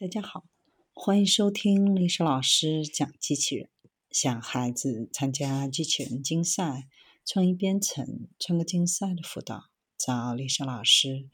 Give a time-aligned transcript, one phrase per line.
[0.00, 0.46] 大家好，
[0.94, 3.68] 欢迎收听历史老师讲机器人。
[4.10, 6.88] 想孩子参加机器人竞赛、
[7.26, 9.64] 创意编程、创客竞赛的辅导，
[9.98, 11.28] 找历史老师。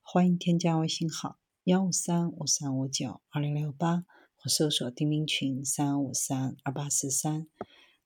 [0.00, 4.04] 欢迎添加微信号幺五三五三五九二零六八，
[4.36, 7.48] 或搜索钉钉群三五三二八四三。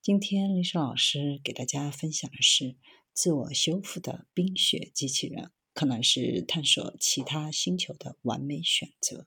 [0.01, 2.75] 今天历史老师给大家分享的是
[3.13, 9.27] 自我修复的冰雪机器人，可能是探索其他星球的完美选择。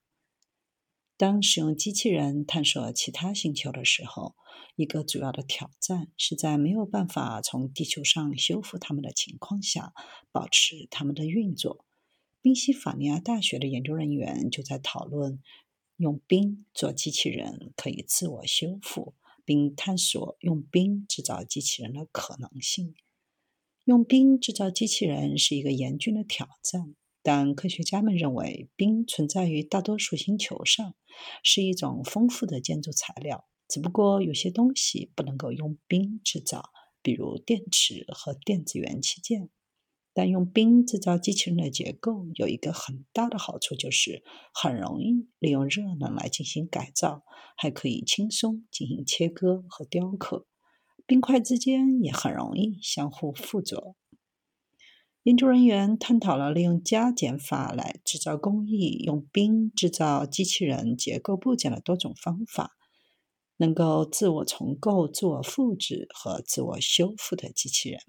[1.19, 4.35] 当使用机器人探索其他星球的时候，
[4.77, 9.91] 一个主要的挑战是在没有办法从地球上修复它们的情况下，
[10.31, 11.83] 保持它们的运作。
[12.39, 15.43] 宾夕法尼亚大学的研究人员就在讨论
[15.97, 19.13] 用冰做机器人可以自我修复，
[19.43, 22.95] 并探索用冰制造机器人的可能性。
[23.83, 26.95] 用冰制造机器人是一个严峻的挑战。
[27.21, 30.95] 但科学家们认为，冰存在于大多数星球上，
[31.43, 33.45] 是一种丰富的建筑材料。
[33.67, 39.49] 只不过有些东西不能够用冰制造，比如电池和电子元器件。
[40.11, 44.23] 但用冰制造机器人的结构有一个很大的好处，就是
[44.53, 47.23] 很容易利用热能来进行改造，
[47.55, 50.47] 还可以轻松进行切割和雕刻。
[51.05, 53.95] 冰块之间也很容易相互附着。
[55.23, 62.77] 研究人员探讨了利用加减法来制造工艺、用冰制造机器人结构部件的多种方法，
[63.57, 67.99] 能够自我重构、自我复制和自我修复的机器人。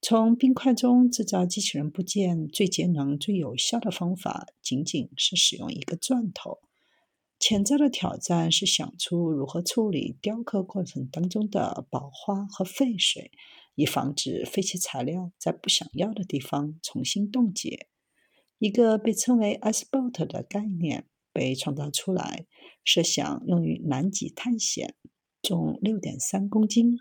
[0.00, 6.60] 从冰块中制造机器人部件最节能、最有效的方法，仅仅是使用一个钻头。
[7.40, 13.32] 潜在的挑战是想出如何处理雕刻过程当中的宝花和废水。
[13.74, 17.88] 以防止废弃材料在不想要的地方重新冻结。
[18.58, 22.46] 一个被称为 Icebot 的概念被创造出来，
[22.84, 24.94] 设想用于南极探险，
[25.42, 26.98] 重六点三公斤。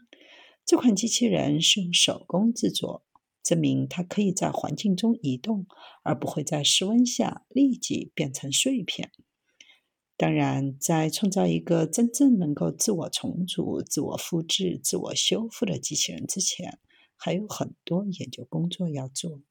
[0.65, 3.03] 这款机器人是用手工制作，
[3.43, 5.67] 证明它可以在环境中移动，
[6.03, 9.11] 而不会在室温下立即变成碎片。
[10.21, 16.77] 当然，在创造一个真正能够自我重组、自我复制、自我修复的机器人之前，
[17.15, 19.41] 还有很多研究工作要做。